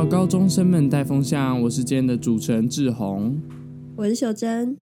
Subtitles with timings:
[0.00, 3.38] 到高中生们带风向，我是今天的主持人志宏，
[3.96, 4.74] 我是秀珍，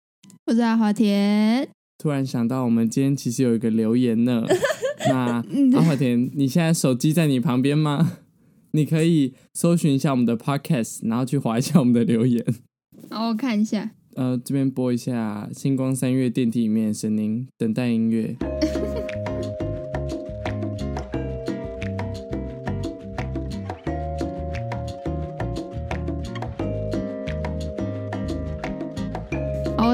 [0.45, 1.67] 我是阿华田。
[1.97, 4.45] 突然想到，我们今天其实有一个留言呢。
[5.09, 5.43] 那
[5.75, 8.19] 阿华田，你现在手机在你旁边吗？
[8.73, 12.45] 你可以搜寻一下我们的 podcast，然后去划一下我们的留言。
[13.09, 13.89] 好，我看一下。
[14.13, 18.35] 呃，这边播一下《星光三月》电梯里面的声音，等待音乐。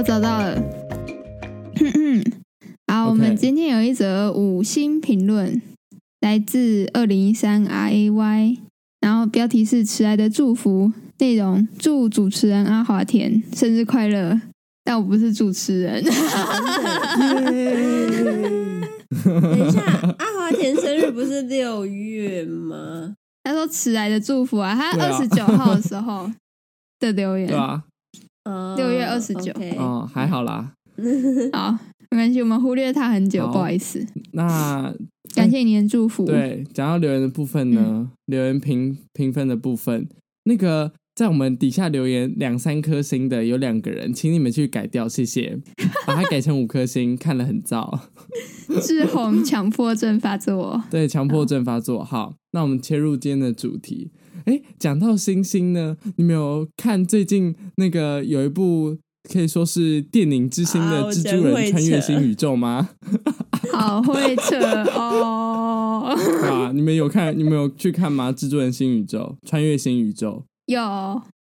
[0.03, 0.61] 我找到了。
[2.91, 5.61] 好，我们今天有一则五星评论，
[6.19, 8.57] 来自二零一三 R A Y。
[8.99, 14.41] 然后标题是迟来的祝福，内容祝主持人阿华田生日快乐，
[14.83, 16.03] 但我不是主持人。
[16.03, 16.11] 等
[19.57, 19.81] 一下，
[20.19, 23.15] 阿华田生日不是六月吗？
[23.45, 26.29] 他说迟来的祝福啊，他二十九号的时候
[26.99, 27.81] 的留言， 对啊，
[28.77, 30.73] 六月二十九，哦，还好啦，
[31.53, 31.77] 好，
[32.11, 34.05] 没关系，我们忽略他很久，不好意思。
[34.31, 34.93] 那。
[35.35, 36.25] 感谢您的祝福。
[36.25, 40.07] 对，讲到留言的部分呢，嗯、留言评评分的部分，
[40.43, 45.57] 那个在我们底下留言两三颗星的有两个人，请你们去改掉，谢谢，
[46.05, 47.99] 把它改成五颗星，看了很燥。
[48.81, 52.03] 志宏强迫症发作， 对，强迫症发作。
[52.03, 54.11] 好，那我们切入今天的主题。
[54.45, 58.97] 哎，讲到星星呢，你们有看最近那个有一部
[59.31, 62.89] 可以说是电影之星的蜘蛛人穿越新宇宙吗？
[63.71, 64.57] 好会扯
[64.95, 66.13] 哦！
[66.43, 67.37] 啊，你们有看？
[67.37, 68.31] 你们有去看吗？
[68.31, 70.79] 蜘蛛人新宇宙，穿越新宇宙，有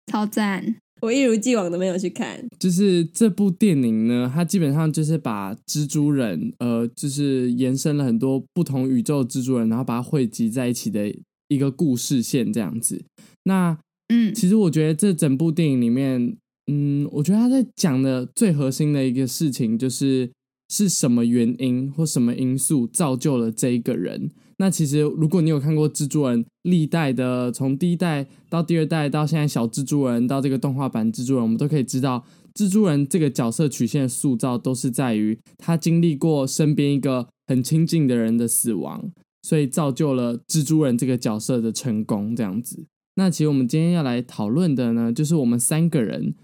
[0.06, 0.77] 超赞！
[1.00, 2.39] 我一如既往的没有去看。
[2.61, 11.12] 就是这部电影呢，它基本上就是把蜘蛛人，呃，就是延伸了很多不同宇宙蜘蛛人，然后把它汇集在一起的
[11.53, 13.05] 一个故事线这样子。
[13.45, 16.36] 那，嗯，其实我觉得这整部电影里面，
[16.67, 20.30] 嗯，我觉得他在讲的最核心的一个事情就是。
[20.70, 24.30] 是什么原因或什么因素造就了这一个人？
[24.57, 32.24] 那其实，如果你有看过蜘蛛人历代的，从第一代到第二代到现在小蜘蛛人到这个动画版蜘蛛人，我们都可以知道，
[32.55, 39.12] 蜘蛛人这个角色曲线塑造都是在于他经历过身边一个很亲近的人的死亡，
[39.42, 42.35] 所以造就了蜘蛛人这个角色的成功。
[42.35, 42.86] 这样子。
[43.17, 46.35] 那其实我们今天要来讨论的呢，就是我们三个人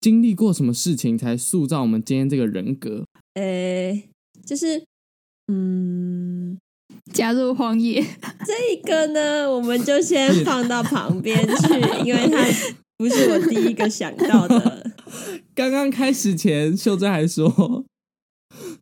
[0.00, 3.04] 经历过什么事情才塑造我们今天这个人格。
[3.34, 4.02] 呃，
[4.44, 4.82] 就是，
[5.46, 6.58] 嗯，
[7.12, 8.02] 加入荒野
[8.44, 12.44] 这个呢，我们就先放到旁边去，因为它
[12.96, 14.90] 不是我第一个想到的。
[15.54, 17.84] 刚刚开始前，秀珍还说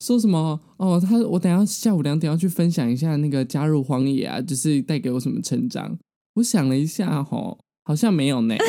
[0.00, 0.60] 说什么？
[0.76, 5.96] 哦，他我等下下午两点要去分享一下那个加入荒野啊，就是带给我什么成长？
[6.34, 8.54] 我想了一下，吼，好像没有呢。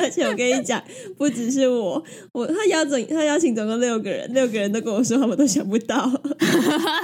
[0.00, 0.82] 而且我跟你讲，
[1.16, 2.02] 不只是我，
[2.32, 6.10] 我他邀总他邀请总共六个人，六个人都跟我说他们都想不到。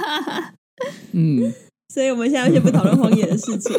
[1.13, 1.51] 嗯，
[1.93, 3.73] 所以我们现在先不讨论荒野的事情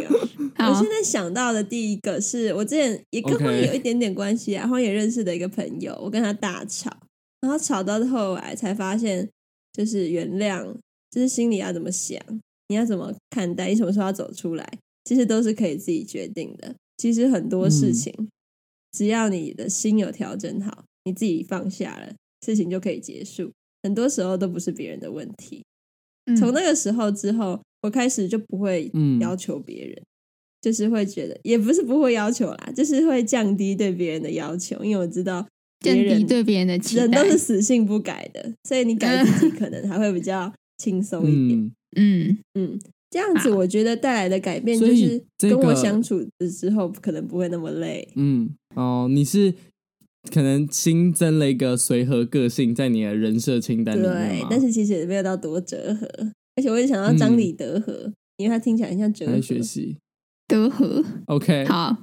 [0.55, 0.69] 啊。
[0.71, 4.67] 我现在想到的第一个是我之前也跟荒野有一点点关系啊。
[4.67, 6.91] 荒野认识的一个朋友，我跟他大吵，
[7.41, 9.29] 然后吵到后来才发现，
[9.73, 10.75] 就是原谅，
[11.11, 12.21] 就是心里要怎么想，
[12.69, 16.75] 你要怎么看待，你什么时候要走出来，其实都是可以自己决定的。
[16.97, 18.13] 其实很多事情。
[18.19, 18.29] 嗯
[18.95, 23.51] 只要你的心有调整好，你自己放下了，事情就可以结束。
[23.83, 25.65] 很多时候都不是别人的问题。
[26.27, 30.05] 嗯、从那个时候之后，我开始就不会要求别人，嗯、
[30.61, 35.49] 就是会觉得，也不是不会要求啦，就是会降低对别人的要求，因为我知道
[35.83, 41.59] 别人降低对别人的期待，人都是死性不改的，所以你改自己 可能还会比较轻松一点。
[41.59, 42.39] 嗯嗯。
[42.55, 42.81] 嗯
[43.13, 48.09] 这样子，我觉得带来的改变就是跟我相处的时候，可能不会那么累。
[48.17, 49.53] 嗯，哦，你是
[50.33, 54.11] 可能新增了一个随和个性在你的人设清单里面。
[54.11, 56.09] 对，但是其实也没有到多折和，
[56.57, 59.39] 而且我也想要张李德和，嗯、因为他听起来很像哲和。
[59.43, 59.99] 学习
[60.49, 61.95] 德和，OK， 好。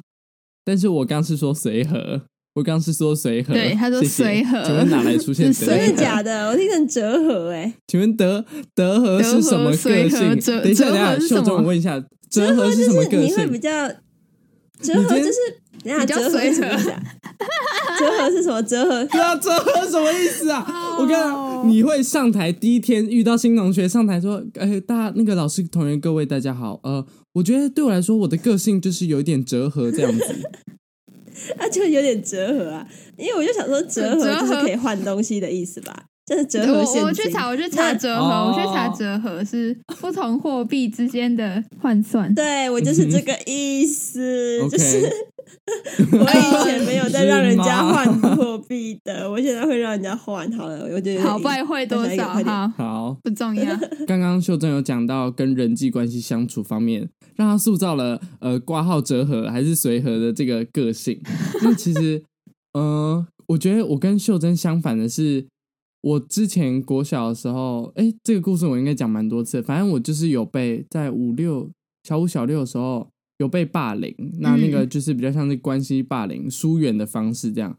[0.64, 2.22] 但是我刚是说随和。
[2.60, 5.52] 我刚是说随和，对，他说随和，请问哪来出现？
[5.52, 6.50] 真的假的？
[6.52, 8.44] 我听成折合哎，请问德
[8.76, 9.78] 德和是什么个
[10.10, 10.38] 性？
[10.62, 13.22] 等一下，等一下，秀中，我问一下，折合是什么个性？
[13.28, 13.88] 你会比较
[14.82, 15.38] 折合就是
[15.86, 17.02] 等下折合什么意思啊？
[17.98, 18.62] 哲和是什么？
[18.64, 20.68] 折合对啊，折合什么意思啊？
[21.00, 30.24] 我跟你会上台第一天遇到新同学上台说：“哎，大家那个老师同学各位大家好，呃，我觉得对我来说，我的个性就是有一点折合这样子。”
[31.58, 32.88] 那 就有点折合啊，
[33.18, 37.04] 因为我就想说折合就是可以换东西的意思吧，就是折合我。
[37.06, 42.34] 我去查，我去查折合，我去查折合是不同货币之间的换算。
[42.34, 45.10] 对，我就是这个意思，就是
[46.12, 50.52] 我以前没有在让人家换货币的，我现在会让人家换。
[50.54, 52.30] 好了，我觉得好，拜会多少？
[52.44, 53.78] 好，好，不重要。
[54.08, 61.22] 刚刚秀珍有讲到跟人际关系相处方面，让他塑造了呃挂号折合还是随和的这个个性。
[61.64, 62.24] 那其实，
[62.74, 65.48] 呃，我觉得我跟秀珍相反的是。
[66.02, 69.62] 我之前国小的时候，哎，这个故事我应该讲蛮多次。
[69.62, 71.70] 反正我就是有被在五六
[72.08, 73.06] 小五小六的时候
[73.40, 77.76] 有被霸凌，那那个就是比较像是关系霸凌、疏远的方式这样。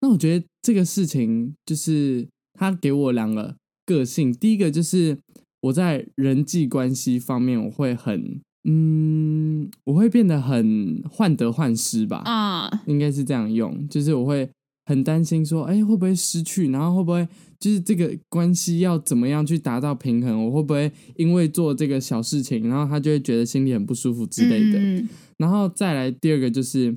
[0.00, 3.54] 那我觉得这个事情就是他给我两个
[3.84, 5.18] 个性，第一个就是
[5.62, 14.48] 我在人际关系方面我会很，嗯，我会变得很患得患失吧，啊，应该是这样用，就是我会
[14.90, 17.28] 很担心说，哎，会不会失去，然后会不会。
[17.60, 20.46] 就是这个关系要怎么样去达到平衡？
[20.46, 24.78] 我会不会因为做这个小事情，然后他就会觉得心里很不舒服之类的？
[24.78, 25.06] 嗯、
[25.36, 26.96] 然后再来第二个就是，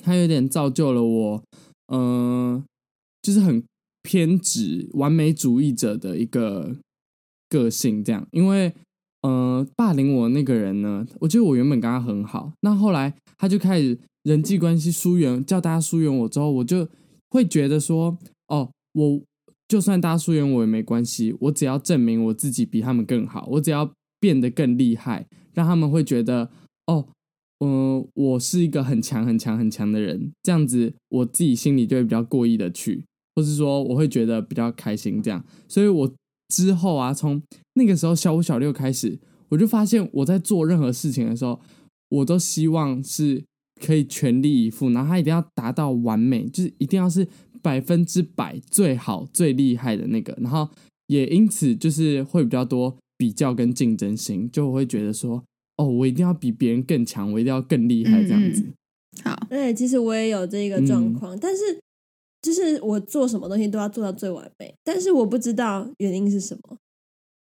[0.00, 1.42] 他有点造就了我，
[1.92, 2.64] 嗯、呃，
[3.20, 3.60] 就是很
[4.04, 6.76] 偏执、完美主义者的一个
[7.48, 8.04] 个性。
[8.04, 8.72] 这样，因为，
[9.22, 16.88] 呃，霸凌我那个人呢，我觉得我原本跟他很好，那后来他就开始人际关系疏远，叫大家疏远我之后，我就
[17.30, 18.18] 会觉得说，
[18.48, 19.22] 哦，我。
[19.68, 23.88] 就算大家疏远我也没关系，我只要证明我自己比他们更好，我只要
[24.18, 26.50] 变得更厉害，让他们会觉得
[26.88, 27.06] 哦，
[27.64, 33.04] 嗯、我是一个很强、很强、很强的人，这样子我自己心里就会比较过意的去，
[33.36, 35.44] 或是说我会觉得比较开心这样。
[35.68, 36.12] 所以我
[36.48, 37.40] 之后啊，从
[37.74, 41.60] 那个时候小五、小六开始，我就发现我在做任何事情的时候，
[42.08, 43.44] 我都希望是
[43.84, 47.26] 可以全力以赴，然后他一定要达到完美，就是一定要是。
[47.62, 50.66] 百分之百最好最厉害的那个，然后
[51.08, 55.44] 也因此就是会比较多比较跟竞争心，就会觉得说，
[55.76, 58.62] 哦，我一定要比别人更强，我一定要更厉害这样子。
[58.62, 58.74] 嗯、
[59.24, 61.78] 好，对，其实我也有这个状况，嗯、但是
[62.40, 66.78] 就是我做什么东西都要做到最完美，但是我不知道原因是什么，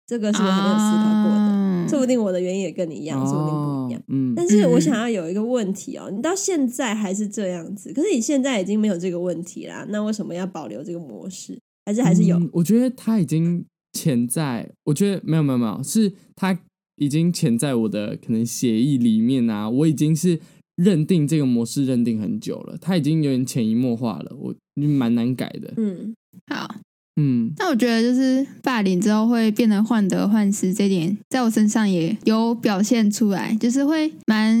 [0.06, 1.57] 这个是我还没有思考过的，啊、
[1.88, 4.02] 说不定我的原因也跟你一样，说不定不一样。
[4.08, 11.58] 嗯，但是我想要有一个问题哦，你到现在还是这样子，可是你现在已经没有这个问题啦，那为什么要保留这个模式？
[11.86, 12.36] 还是还是有？
[12.38, 16.58] 嗯、我觉得他已经潜在，我觉得没有没有没有，是他
[16.96, 20.38] 已经潜在我的可能协议里面啊，我已经是
[20.76, 25.72] 认定这个模式认定很久了，他已经有点潜移默化了，我蛮难改的。
[25.76, 26.14] 嗯，
[26.52, 26.74] 好。
[27.20, 34.56] 嗯，那我觉得就是霸凌之后会变得患得患失，这点在我身上也有表现出来，就是会蛮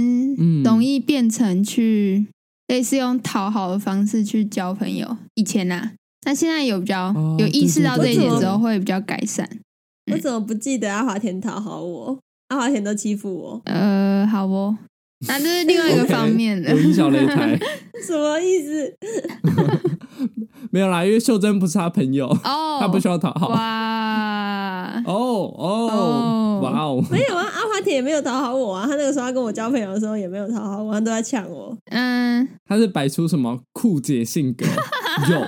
[0.64, 2.26] 容易变成去
[2.66, 5.16] 类似用讨好的方式去交朋友。
[5.34, 5.92] 以前啊，
[6.26, 9.48] 那现在有比较有意识到这一点之后，会比较改善。
[10.10, 12.18] 我怎么不记得阿华田讨好我？
[12.48, 13.62] 阿华田都欺负我。
[13.66, 14.76] 呃，好哦。
[15.26, 17.58] 那这是另外一个 方面的，以小擂台，
[18.06, 18.96] 什么意思？
[20.70, 23.48] 没有啦，因为秀珍不是他朋友，哦， 他不需要讨好。
[23.48, 31.76] 哇，哦哦，哇哦，没有啊，阿华田也没有讨好我啊，他那个时候他跟我交朋友的时候也没有讨好我，他都在呛我。
[31.90, 34.66] 嗯，他是摆出什么酷姐性格？
[35.30, 35.46] 有。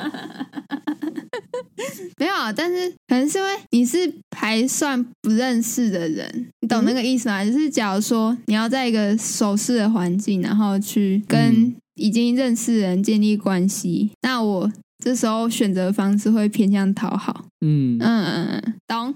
[2.19, 7.43] 没有，但是可能是因为你是还算不认识的人，你懂那个意思吗？
[7.43, 17.47] 嗯、就是假如说你要在一个熟悉的环境，然后去跟已经认识人建立关系，嗯、那我这时候选择的方式会偏向讨好。
[17.61, 19.15] 嗯嗯嗯嗯，懂？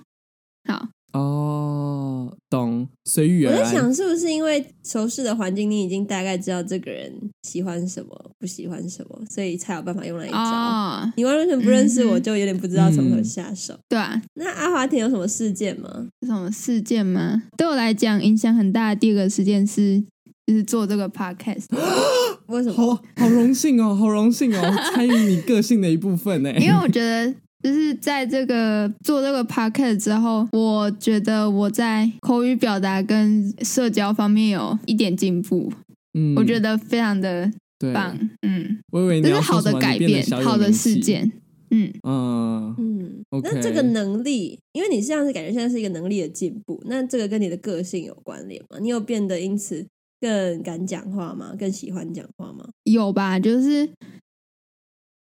[0.68, 0.88] 好。
[1.14, 3.60] 哦，懂，随遇而安。
[3.60, 7.12] 我在想，是不是因为熟悉的环境，你已经大概知道这个人
[7.44, 10.36] 喜欢什么，不喜欢什么，所以才有办法用来一招。
[10.36, 13.74] 哦、你完全不认识我，就有点不知道从何下手。
[13.74, 15.88] 嗯、对啊，那阿华田有什么事件吗？
[16.22, 17.44] 有什么事件吗？
[17.56, 20.02] 对我来讲，影响很大的第二个事件是，
[20.46, 21.66] 就是做这个 podcast。
[22.46, 22.74] 为什么？
[22.74, 24.60] 好好荣幸哦，好荣幸哦，
[24.94, 26.52] 参与你个性的一部分呢。
[26.60, 27.34] 因为我觉得。
[27.64, 35.72] 就是在这个做这个 podcast 之后，我觉得我在口语表达跟社交方面有一点进步，
[36.12, 37.50] 嗯，我觉得非常的
[37.94, 41.32] 棒，嗯，我以为这是好的改变，好的事件，
[41.70, 48.76] 嗯嗯嗯，那这个能力，因为你这样子感觉现在是一个能力的进步，那这个跟你的个性有关联吗？
[48.78, 49.86] 你有变得因此
[50.24, 51.54] 更敢讲话吗？
[51.58, 52.70] 更喜欢讲话吗？
[52.84, 53.90] 有吧，就是。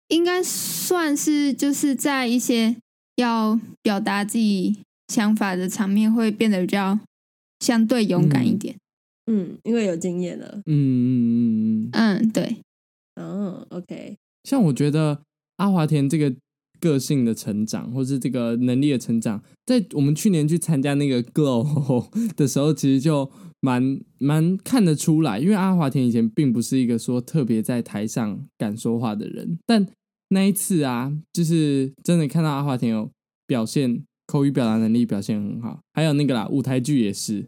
[0.09, 2.75] 应该算是就是在一些
[3.15, 6.99] 要表达自己想法的场面，会变得比较
[7.61, 8.77] 相对勇敢一点。
[9.31, 10.63] 嗯，因为有经验了。
[10.67, 12.57] 嗯嗯嗯嗯嗯，对。
[13.15, 14.17] 嗯，OK。
[14.43, 15.23] 像我觉得
[15.59, 16.35] 阿华田这个
[16.81, 25.39] 个性的成长，或是这个能力的成长，在我们去年去参加那个 Glow 的时候，其实就蛮蛮看得出来。
[25.39, 29.87] 因为阿华田以前并不是一个说特别在台上敢说话的人，但
[30.31, 33.11] 那一次啊，就是真的看到阿华田有
[33.47, 37.47] 表现，口语表达能力表现很好，还有那个啦，舞台剧也是。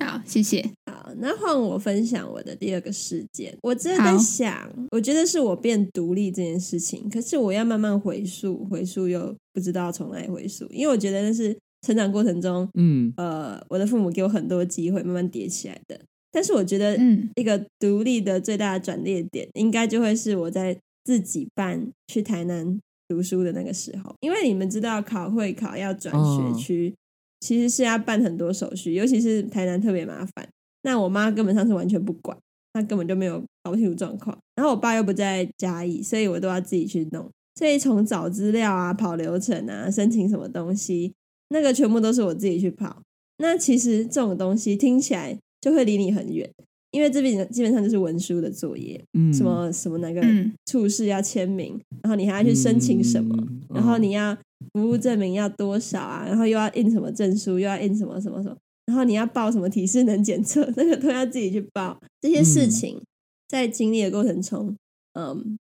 [0.00, 0.68] 好，谢谢。
[0.90, 3.56] 好，那换我分享我的第二个事件。
[3.62, 15.98] 我真的在想，我觉得是我变独立这件事情，可是我要慢慢回溯，回溯又不知道从哪里回溯，因为我觉得那是成长过程中，嗯，呃，我的父母给我很多机会，慢慢叠起来的。
[16.32, 26.90] 但是我觉得，嗯，一个独立的最大的转捩点，应该就会是我在自己办去台南读书的那个时候，因为你们知道，考会考要转学区。
[26.90, 27.05] 哦
[27.46, 30.48] 其实是要办很多手续，尤其是台南特别麻烦。
[30.82, 32.36] 那我妈根本上是完全不管，
[32.72, 34.36] 她根本就没有搞清楚状况。
[34.56, 37.30] 然后我爸又不在嘉义，所以我都要自己去弄。
[37.54, 41.12] 所以从找资料啊、跑流程啊、申请什么东西，
[41.50, 43.00] 那个全部都是我自己去跑。
[43.38, 46.50] 那其实这种东西听起来就会离你很远，
[46.90, 50.20] 因为这边基本上就是文书的作业，嗯，什么什么那个
[50.66, 54.36] 处事要签名，然后你还要去申请什么，嗯，然后你要。
[54.76, 56.26] 服务证明要多少啊？
[56.28, 61.98] 然后又要印什么证书，又要印什么什么什么，然后你要报什么体适能检测， 那个都要自己去报。
[62.20, 63.00] 这些事情
[63.48, 64.76] 在经历的过程中，
[65.14, 65.56] 嗯，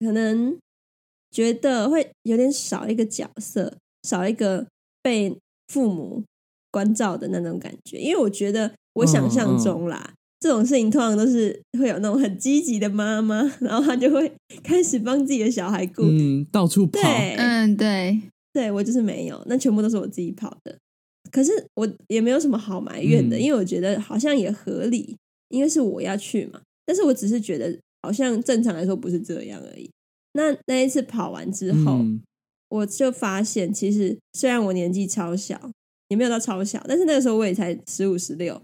[0.00, 0.58] 可能
[1.30, 4.66] 觉得会有点少一个角色，少一个
[5.00, 5.36] 被
[5.68, 6.24] 父母
[6.72, 7.98] 关照的那种感觉。
[7.98, 14.32] 因为我觉得我想象中啦，这种事情通常都是会有那种很积极的妈妈，然后她就会
[14.64, 16.98] 开始帮自己的小孩顾，嗯，到处跑，
[17.36, 18.20] 嗯，对。
[18.56, 20.74] 对，我就是没有，那全部都是我自己跑的。
[21.30, 25.14] 可是我也没有什么好埋怨的，嗯、因为我觉得好像也合理，
[25.50, 26.62] 因为是我要去嘛。
[26.86, 29.90] 但是我只是觉得好像正常来说不是这样而已。
[30.32, 32.22] 那那一次跑完之后，嗯、
[32.70, 35.70] 我就发现，其实虽然我年纪超小，
[36.08, 38.58] 也没有到超小，但是那个时候我也才十五十六，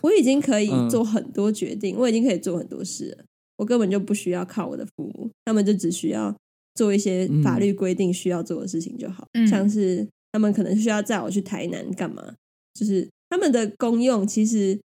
[0.00, 3.24] 我已经可以做很多决定，嗯、我已经可以做很多事了。
[3.58, 6.34] 我根本就不需要靠我的父母，他们就只需要。
[6.74, 12.34] 做一些法律规定需要做的事情就好，嗯、像是他们可能需要载我去台南干嘛，
[12.74, 14.80] 就是他们的功用其实，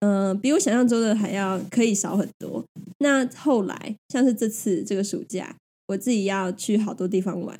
[0.00, 2.64] 嗯、呃，比我想象中的还要可以少很多。
[3.00, 5.54] 那后来像是这次这个暑假，
[5.88, 7.56] 我自己要去好多地方玩，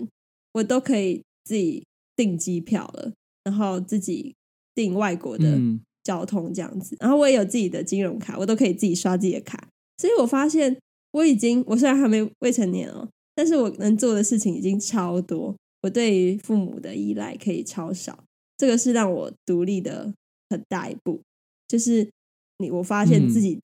[0.55, 1.85] 我都可以自己
[2.17, 3.13] 订机票了，
[3.45, 4.35] 然后自己
[4.75, 5.61] 订外国的
[6.03, 9.69] 交通这样子，然后我也有自己的金融卡，我都可以自己刷自己的卡。
[9.99, 10.77] 所以我发现
[11.13, 13.07] 我已经，我虽然还没未成年哦。
[13.38, 18.25] 但是我能做的事情已经超多，我对于父母的依赖可以超少，
[18.57, 20.12] 这个是让我独立的
[20.50, 21.21] 很大一步。
[21.68, 22.11] 就是
[22.59, 23.57] 你，我发现自己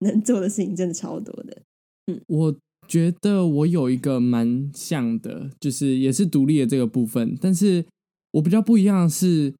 [0.00, 1.62] 能做的事情真的超多的。
[2.08, 2.56] 嗯，嗯，我
[2.88, 7.84] 觉得我有一个蛮像的，就是也是独立的这个部分，但是
[8.32, 9.54] 我比较不一样是，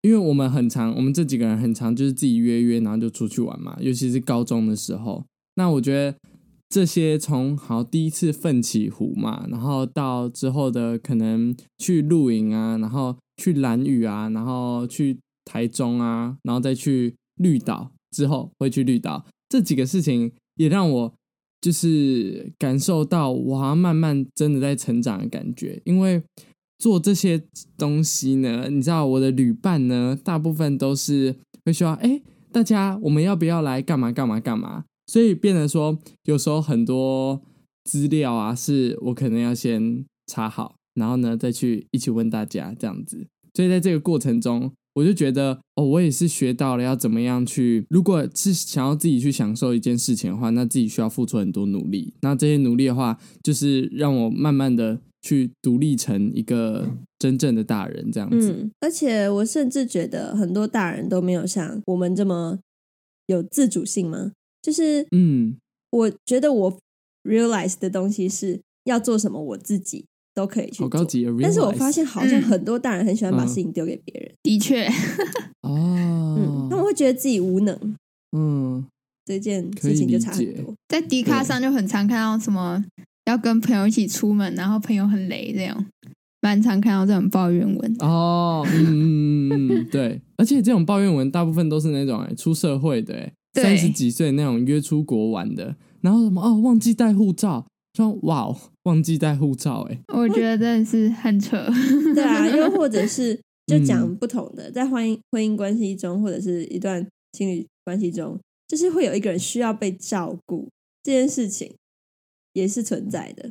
[0.00, 5.24] 因为我们很常，我们这几个人很常就是自己约约，然后就出去玩嘛，尤其是高中的时候。
[5.54, 6.18] 那我觉得。
[6.72, 21.12] 这些从好第一次奋起湖嘛，然后到之后的可能去露营啊，然后去蓝屿啊，然后去台中啊，然后再去绿岛之后会去绿岛，这几个事情也让我
[21.60, 25.78] 就是感受到我好像慢慢真的在成长的感觉。
[25.84, 26.22] 因为
[26.78, 27.42] 做这些
[27.76, 31.36] 东西呢，你知道我的旅伴呢，大部分都是
[31.66, 37.40] 会说：“哎，大家我们要不要来干嘛干嘛干嘛？”所以变成说，有时候很多
[37.84, 43.26] 资料啊，是我可能要先查好，然后呢再去一起问大家这样子。
[43.54, 47.84] 所以在这个过程中，我就觉得哦，我也是学到了要怎么样去。
[47.90, 52.14] 如果是想要自己去享受一件事情的话，那自己需要付出很多努力。
[52.22, 58.70] 那这些努力的话，就是让我慢慢的去独立成一个真正的大人这样子。
[58.80, 62.58] 而且我甚至觉得很多大人都没有像我们这么
[63.26, 64.32] 有自主性吗？
[64.62, 65.56] 就是，嗯，
[65.90, 66.78] 我觉得我
[67.24, 70.04] realize 的东西是要做什么，我自己
[70.34, 70.88] 都可以去做。
[71.42, 74.30] 但是我发现好像很多大人很喜欢把事情丢给别人。
[74.30, 74.86] 嗯、的确，
[75.62, 77.96] 哦，嗯，他们会觉得自己无能。
[78.36, 78.86] 嗯，
[79.24, 80.72] 这件事情就差很多。
[80.88, 82.82] 在迪卡上就很常看到什么
[83.26, 85.86] 要跟朋友一起出门，然后朋友很雷这样，
[86.40, 87.96] 蛮常看到这种抱怨文。
[87.98, 93.32] 哦，嗯嗯嗯嗯，对，而且这种抱怨文大部分都是那种哎出社会的哎。
[93.54, 101.56] 三十几岁那种约出国玩的，然后什么哦，忘记带护照，说哇哦，忘记带护照，哎，我觉得真的是很扯。
[102.14, 110.68] 对啊，又或者是就讲不同的，嗯、在婚姻婚姻关系中，或者是一段情侣关系中，就是会有一个人需要被照顾，
[111.02, 111.74] 这件事情
[112.54, 113.50] 也是存在的。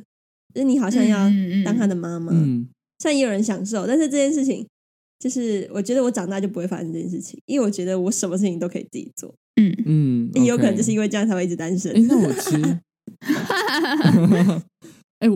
[0.54, 1.30] 就是你好像要
[1.64, 2.32] 当他的妈妈。
[2.34, 2.68] 嗯，
[2.98, 4.66] 虽然也有人享受，但是这件事情，
[5.18, 9.34] 就是我觉得我长大就不会发生这件事情，因为我觉得我什么事情都可以自己做。
[9.56, 11.92] 嗯嗯，也有可能就是因为这样才会一直单身。
[11.94, 12.80] 哎，那我其实，
[15.20, 15.28] 哎，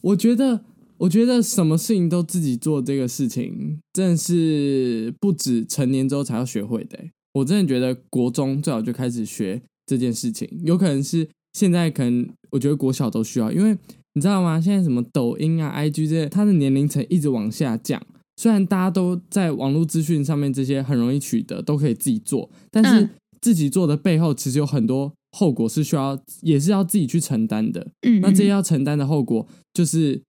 [0.00, 0.64] 我觉得。
[0.98, 6.96] 我觉得什么事情都自己做，这个事情真的是不止成年之后才要学会的。
[7.32, 13.76] 我真的觉得国中最好就开始学这件事情，有可能是现在可能我觉得国小都需要，因为
[14.12, 14.60] 你知道吗？
[14.60, 18.00] 现在什么抖音啊、IG 这些，它的年龄层一直往下降。
[18.36, 23.08] 虽然大家都在网络资讯上面这些很容易取得，都可以自己做，但是
[23.42, 27.92] 自己做的背后其实有很多后果是需要，也是要自己去承担的。
[28.00, 30.22] 嗯，那这些要承担的后果就是。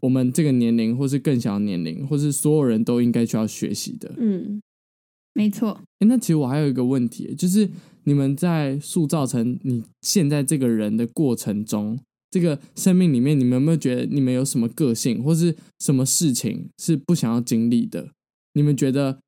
[0.00, 4.08] 我们这个年龄，或是更小的年龄，或是所有人都应该需要学习的。
[4.16, 4.62] 嗯，
[5.34, 5.80] 没错。
[5.98, 7.68] 哎，那其实我还有一个问题，就是
[8.04, 11.98] 你们在塑造成你现在这个人的过程中，
[12.30, 18.12] 这个生命里面，你们有没有觉得你们有什么个性，或是什么事情是不想要经历的？
[18.54, 19.18] 你们觉得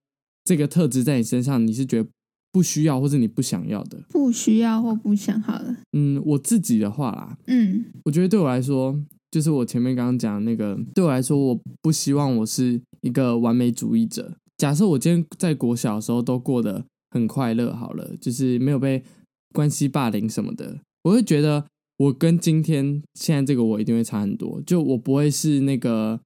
[0.44, 2.08] 这个特质在你身上，你是觉得
[2.52, 3.98] 不需要，或是你不想要的？
[4.08, 5.76] 不需要或不想好了。
[5.92, 8.98] 嗯，我自己的话啦，嗯，我觉得对我来说。
[9.32, 14.34] 就是我前面刚刚讲的那个，对我来说，我不希望我是一个完美主义者。
[14.56, 19.04] 假设我今天在国小的时候都过得很快乐，好了，就是没有被
[19.52, 21.64] 关系霸凌什么的，我会觉得
[21.98, 24.60] 我跟今天现在这个我一定会差很多。
[24.66, 26.18] 就我不会是那个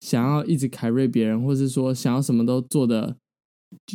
[0.00, 3.16] 想要一直凯瑞别人，或是说想要什么都做的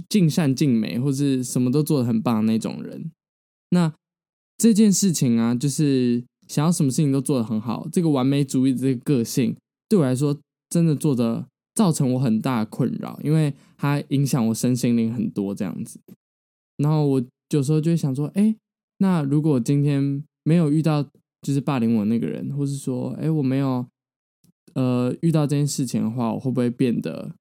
[0.10, 3.12] 尽善尽美，或是什么都做的很棒那种人。
[3.70, 3.94] 那
[4.58, 6.24] 这件事情啊，就是。
[6.46, 9.56] 想要什么事情都做得很好，这个完美主义的这个个性
[9.88, 10.38] 对我来说
[10.70, 16.02] 真的做的造成我很大的困扰，因为它影响我身心灵很多这样子。
[16.76, 18.54] 然后我有时候就会想说，哎，
[18.98, 21.02] 那如果今天没有遇到
[21.42, 23.88] 就是霸凌我那个人，或是说，哎，我没有
[24.74, 27.34] 呃遇到这件事情的话，我会不会变得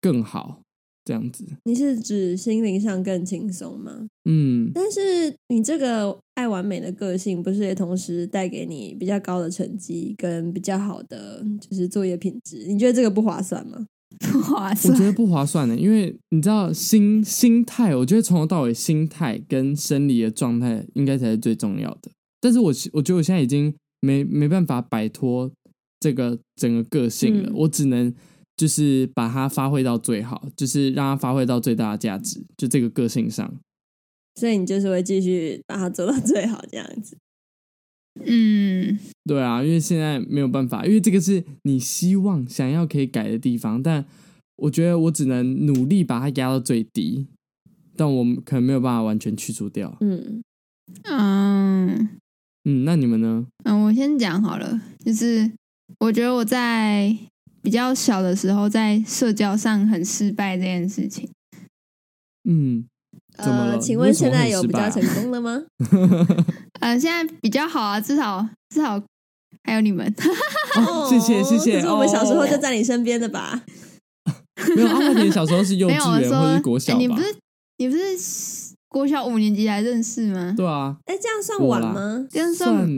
[0.00, 0.62] 更好？
[1.06, 4.08] 这样子，你是指心灵上更轻松吗？
[4.28, 12.66] 嗯，但是你这个爱完美的个性，不是也同时带给你比较高的成绩跟比较好的就是作业品质？
[12.66, 13.86] 你觉得这个不划算吗？
[14.18, 22.10] 不划算，我觉得不划算的，因为你知道心心态，我觉得从头到尾心态跟生理的状态应该才是最重要的。
[22.40, 25.48] 但是我我觉得我现在已经没没办法摆脱
[26.00, 28.12] 这个整个个性了，嗯、我只能。
[28.56, 33.54] 就是把它发挥到最好，就是让它发挥到最大的价值，就这个个性上。
[34.36, 37.16] 所以你就是会继续把它做到最好，这样子。
[38.24, 44.04] 嗯，对啊，因为现在没有办法，因为这个是你希望想要可以改的地方，但
[44.56, 47.26] 我觉得我只能努力把它压到最低，
[47.94, 49.94] 但我们可能没有办法完全去除掉。
[50.00, 50.42] 嗯
[51.02, 52.08] 嗯
[52.64, 53.46] 嗯，那你们呢？
[53.64, 55.52] 嗯，我先讲好了，就是
[56.00, 57.14] 我觉得我在。
[57.66, 61.28] 比较小的时候，在社交上很失败这件事情。
[62.48, 62.86] 嗯，
[63.38, 65.64] 呃，请问现在有比较成功了吗？
[66.78, 69.02] 呃，现在比较好啊，至少至少
[69.64, 70.06] 还有你们。
[70.76, 71.80] 哦、谢谢谢谢。
[71.80, 73.64] 可是我们小时候就在你身边的吧？
[74.26, 74.32] 哦、
[74.76, 77.00] 没有，阿华田小时候是幼稚园 或者国小吧？
[77.00, 77.34] 你不是
[77.78, 78.00] 你不是
[78.86, 80.54] 国小五年级才认识吗？
[80.56, 80.96] 对啊。
[81.06, 82.24] 哎，这样算晚吗？
[82.30, 82.88] 这样算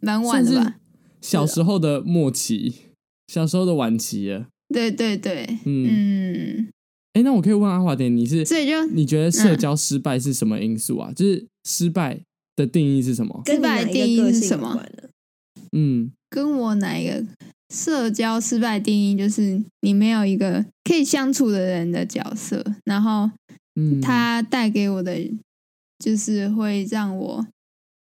[0.00, 0.74] 蛮晚的吧？
[1.20, 2.87] 小时候的末期。
[3.28, 6.66] 小时候的晚期了，对对对，嗯，
[7.12, 11.10] 哎、嗯，那我可以问阿华田，你是所以就你觉得社交失败是什么因素啊？
[11.10, 12.20] 嗯、就是失败
[12.56, 13.42] 的定义是什么？
[13.46, 14.82] 失败的定义是什么？
[15.72, 17.24] 嗯，跟我哪一个
[17.72, 23.30] 社交失败定义就是你没有一个可以相处的人的角色，然后，
[23.74, 25.14] 嗯，他带给我的
[25.98, 27.46] 就是会让我。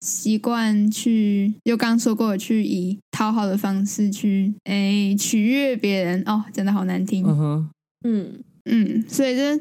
[0.05, 7.25] 习惯去，就刚说过，去以讨好的方式去，哎，取悦别人哦，真的好难听。
[7.25, 7.65] Uh huh.
[8.07, 9.59] 嗯嗯，所以这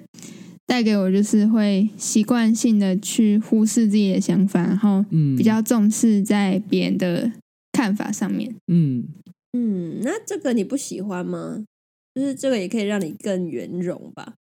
[0.65, 5.06] 带给我就是会习惯性的去忽视自己的想法，然后
[5.38, 7.32] 比较重视在别人的
[7.71, 8.53] 看法上面。
[8.67, 9.06] 嗯
[9.53, 11.63] 嗯，那这个你不喜欢吗？
[12.15, 14.34] 就是这个也可以让你更圆融吧。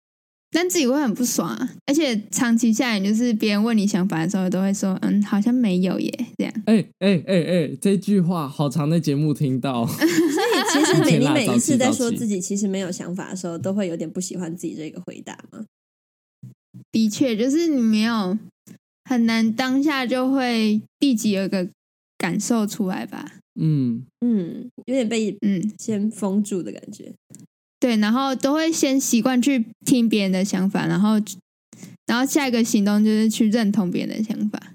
[0.55, 6.53] 但自己会很不爽啊，而且长期下来，就是别人问你想法的时候，都会说：“嗯，好像没有耶。”这样。
[6.67, 9.87] 哎哎哎哎，这句话好常在节目听到。
[9.89, 15.65] 所以其实每你每一次在说自己其实没有想法的时候，都会有点不喜欢自己这个回答吗？
[16.91, 18.39] 的确，就是你没有
[19.05, 21.67] 很难当下就会立即有一个
[22.19, 23.37] 感受出来吧？
[23.59, 27.13] 嗯嗯，有点被嗯先封住的感觉。
[27.83, 31.15] 对，然后都会先习惯去听别人的想法，然后，
[32.07, 34.75] 然后下一个行动就是去认同别人的想法。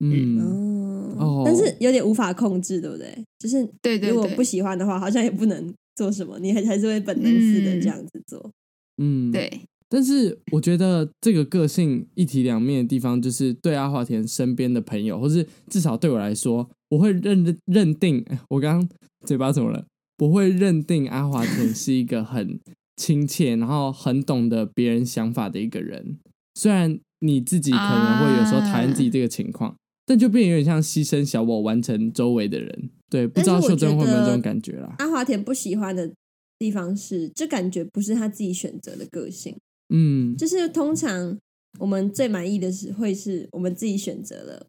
[0.00, 3.22] 嗯，哦，哦，但是有点无法控制，对不对？
[3.38, 8.50] 就是对对，如果不喜欢的话，好像也不能做什么，你还还是会本能似的这样子做。
[8.96, 9.60] 嗯，对。
[9.90, 18.88] 但是我觉得这个个性一体两面的地方，就是对阿华田身边的朋友，或是至少对我来说，我会认认定，我刚刚
[19.26, 19.84] 嘴巴怎么了？
[20.18, 22.58] 我会认定阿华田是一个很
[22.96, 26.18] 亲切，然后很懂得别人想法的一个人。
[26.54, 29.76] 虽然你自己可能会有时候讨厌自己这个情况，啊、
[30.06, 32.90] 但就变有点像牺牲小我完成周围的人。
[33.08, 34.96] 对，不知道秀珍会不会有这种感觉啦？
[34.98, 36.12] 阿华田不喜欢的
[36.58, 39.56] 地方是，这感觉不是他自己选择的个性。
[39.88, 41.38] 嗯，就是通常
[41.78, 44.66] 我们最满意的是会是我们自己选择了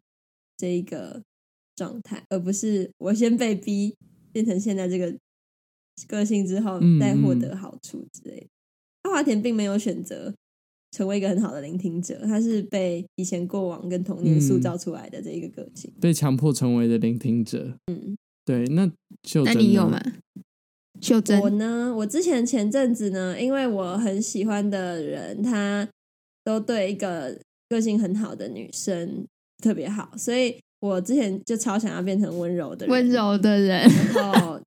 [0.56, 1.20] 这一个
[1.74, 3.94] 状态，而不是我先被逼
[4.32, 5.14] 变成现在这个
[6.06, 8.46] 个性之后再获得好处之类的。
[9.02, 10.34] 阿华田并没有选择
[10.90, 17.76] 成为一个很好的聆听者，他是被以前过往跟童年塑造出来的这一个个性，被强迫成为的聆听者。
[17.86, 18.64] 嗯，对。
[18.66, 18.90] 那
[19.24, 20.00] 秀珍，那你有吗？
[21.00, 21.94] 秀珍，我呢？
[21.96, 25.88] 我之前前阵子呢，因为我很喜欢的人，他
[26.44, 29.24] 都对一个个性很好的女生
[29.62, 34.60] 特别好，所以我之前就超想要变成温柔的人，温柔的人，然后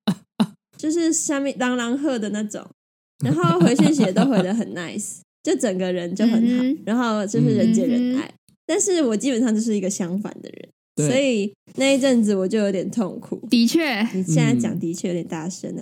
[0.83, 2.61] 就是下面朗朗喝的那种，
[3.23, 8.25] 然后回去写都回的很 nice，就整个人就很好，嗯、然后就是人见人爱。
[8.25, 8.33] 嗯、
[8.65, 10.69] 但是我基本上就是一个相反的人。
[10.97, 13.41] 所以那一阵子我就有点痛苦。
[13.49, 15.81] 的确，你现在讲的确有点大声了。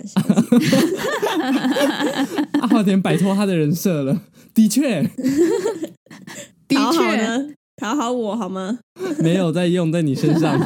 [2.60, 4.22] 阿华田摆脱他的人设了。
[4.54, 5.02] 的确，
[6.68, 7.48] 的确呢？
[7.76, 8.78] 讨好我好吗？
[9.18, 10.56] 没有在用在你身上。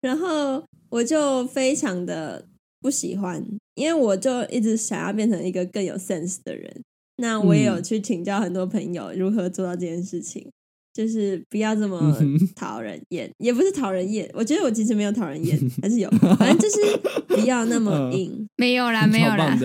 [0.00, 2.46] 然后我就非常的
[2.82, 3.42] 不喜欢，
[3.76, 6.82] 因为我就一直想要变成一个更有 sense 的人。
[7.16, 10.50] 那我也有去请教很多朋友如何做到这件事情。
[10.94, 12.14] 就是不要这么
[12.54, 14.30] 讨人厌，嗯、也不是讨人厌。
[14.34, 18.30] 我觉得我其实没有讨人厌， 还是有，反正就是不要那么硬。
[18.30, 19.56] 呃、没有啦，没有啦。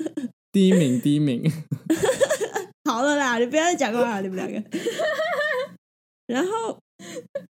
[0.50, 1.42] 第一名，第一名。
[2.88, 4.78] 好了啦，你不要再讲话了，你们两个。
[6.26, 6.78] 然后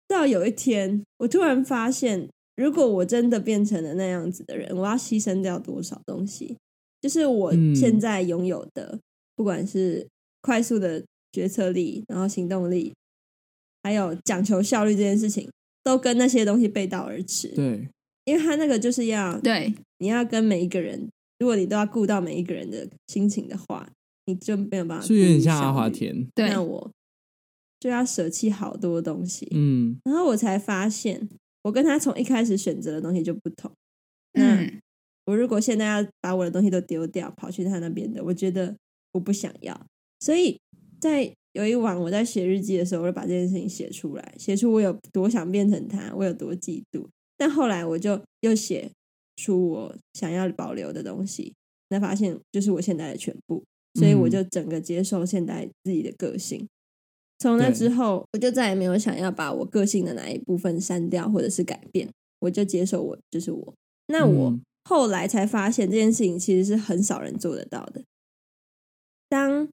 [0.07, 2.27] 到有一天，我突然发现，
[2.61, 6.55] 如果我真的变成了那样子的人，我要牺牲掉多少东西？
[7.01, 8.99] 就是我现在拥有的，嗯、
[9.35, 10.07] 不管是
[10.41, 12.93] 快速的决策力，然后行动力。
[13.81, 15.49] 还有讲求效率这件事情，
[15.83, 17.47] 都跟那些东西背道而驰。
[17.55, 17.89] 对，
[18.25, 23.89] 因为他那个就是要对，你要跟每一个人，如果你都要顾到每一个人的心情的话，
[24.27, 25.07] 你就没有办法。
[25.07, 26.91] 是有点像阿华田，对，那我
[27.79, 29.47] 就要舍弃好多东西。
[29.49, 31.27] 嗯，然后我才发现，
[31.63, 33.71] 我跟他从一开始选择的东西就不同。
[34.33, 34.67] 那
[35.25, 38.75] 我如果现在要把我的东西都丢掉，跑去他那边的，我觉得
[39.11, 39.85] 我不想要。
[40.19, 40.59] 所以
[40.99, 47.07] 在有一晚，我在写日记的时候，我就把这件事情写出来，写出我有多想变成他，我有多嫉妒。
[47.37, 48.89] 但后来我就又写
[49.35, 51.53] 出我想要保留的东西，
[51.89, 53.63] 那发现就是我现在的全部，
[53.95, 56.67] 所以我就整个接受现在自己的个性。
[57.41, 62.07] 从那之后，我就再也没有想要把我个性的哪一部分删掉或者是改变，
[62.41, 63.73] 我就接受我就是我。
[64.09, 68.03] 那我后来才发现，这件事情其实是很少人做得到的。
[69.27, 69.67] 当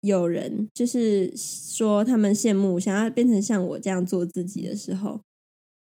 [0.00, 5.20] 有人就是说，他们羡慕想要变成像我这样做自己的时候，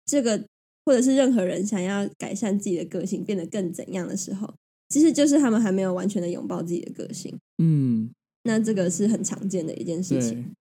[0.05, 0.45] 这个
[0.85, 4.53] 或者是任何人想要改善自己的个性，变得更怎样的时候，
[4.91, 7.35] 其实就是他们还没有完全的拥抱自己的个性。
[7.57, 8.11] 嗯，
[8.43, 10.53] 那这个是很常见的一件事情。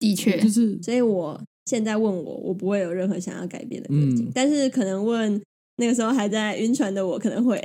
[0.00, 0.76] 的确，就是。
[0.82, 5.40] 所以我现在问我，我不会有任何想要改变的个性，嗯、但是可能问。
[5.76, 7.58] 那个时候还在晕船的我可能会，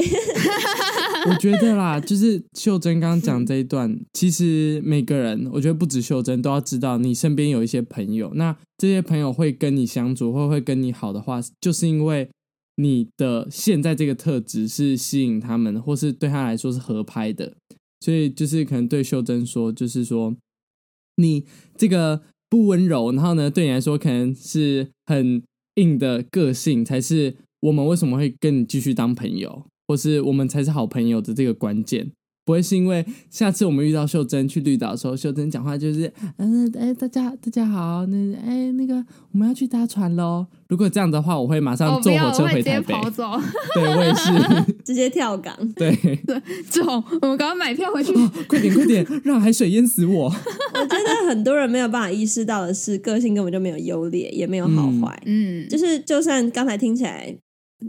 [1.30, 12.30] 我觉得啦，就是秀珍刚刚讲这一段，其实每个人，我觉得不止秀珍都要知道，你身边有一些朋友，那这些朋友会跟你相处，或会跟你好的话，就是因为
[12.78, 17.52] 你的现在这个特质是吸引他们，或是对他来说是合拍的，
[18.00, 20.34] 所以就是可能对秀珍说，就是说
[21.18, 21.46] 你
[21.78, 25.42] 这个不温柔，然后呢，对你来说可能是很
[25.76, 27.36] 硬的个性才是。
[27.62, 32.12] 我们为什么会跟你继续当朋友，或是我们才是好朋友的这个关键？
[32.46, 38.96] 不会是因为下次我们遇到秀珍去绿岛的时候，秀珍讲话就是嗯，哎，大家大家好，那哎那个
[39.32, 40.46] 我们要去搭船喽。
[40.70, 42.94] 如果这样的话，我会马上坐火车回台北。
[42.94, 43.24] 跑走，
[43.74, 45.54] 对，我也是 直接跳港。
[45.74, 45.96] 对
[46.28, 46.84] 对，走，
[47.22, 48.14] 我们赶快买票回去。
[48.14, 50.26] 哦，快点快点，让海水淹死我！
[50.30, 55.20] 我觉得很多人没有办法意识到的是，个性根本就没有优劣，也没有好坏。
[55.26, 57.36] 嗯，就是就算刚才听起来。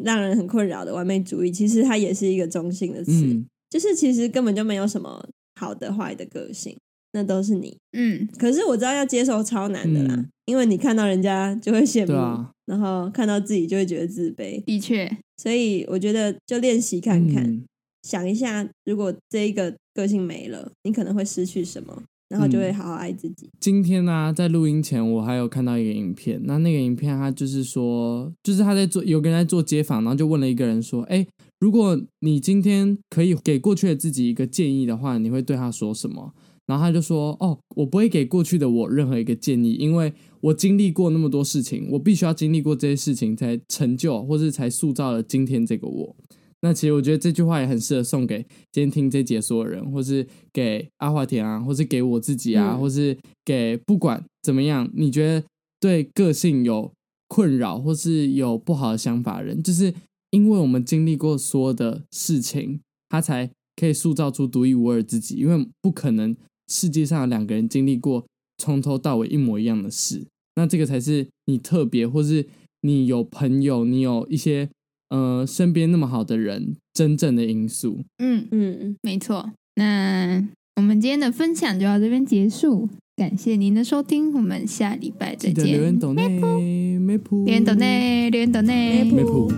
[0.03, 5.29] 让人很困扰的完美主义，其实它也是一个中性的词，嗯、就是其实根本就没有什么
[5.61, 6.77] 好的坏的个性。
[7.13, 7.77] 那都是你。
[7.93, 14.63] 嗯，可是我知道要接受超难的啦，嗯、因为你看到人家就会羡慕，啊、然后看到自己就会觉得自卑。
[14.65, 17.65] 的确，所以我觉得就练习看看，嗯、
[18.03, 22.03] 想一下，如果这一个个性没了，你可能会失去什么。
[22.29, 23.49] 然后就会好好爱自己。
[23.61, 26.41] 今天呢、啊，在录音前，我还有看到一个影片。
[26.43, 31.25] 那那个影片，他就是说，就是他在做，有个人在做街访，然后就问了一个人说：“哎，
[31.59, 36.35] 如果你今天可以给过去的自己一个建议的话，你会对他说什么？”
[36.67, 46.17] 然后他就说：“哦，我不会给过去的我任何一个建议，因为我经历过那么多事情，我必须要经历过这些事情，才成就，或是才塑造了今天这个我。”
[46.63, 48.39] 那其实我觉得这句话也很适合送给
[48.73, 55.47] 今天听这节所有人，或是给阿华田啊，或是给我自己啊，嗯、或是给不管怎么样，你觉得
[55.79, 56.91] 对个性有
[57.29, 59.95] 困扰或是有不好的想法的人，就是
[60.37, 65.37] 因为我们经历过所有的事情，他才可以塑造出独一无二自己。
[65.37, 66.37] 因为不可能
[66.69, 68.27] 世界上有两个人经历过
[68.59, 72.47] 从头到尾一模一样的事，那这个才是你特别，或是
[72.83, 74.69] 你有朋友，你有一些。
[75.09, 78.01] 呃，身边那么好的人，真正的因素。
[78.19, 79.53] 嗯嗯，没错。
[79.77, 80.45] 那
[80.75, 85.65] 我们今天的分享就到这边结束，感谢您的收听，我们下礼拜再见。
[85.65, 89.49] 留言抖内，梅普，留言抖内，留言抖内，梅普。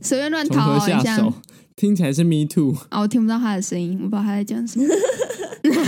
[0.00, 1.32] 随便乱逃一下。
[1.74, 4.86] 听起来是 me too 啊，我听不到他的声音，我不知道他在讲什么。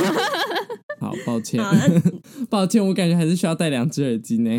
[1.00, 1.62] 好，抱歉，
[2.50, 4.50] 抱歉，我感觉还是需要戴两只耳机呢。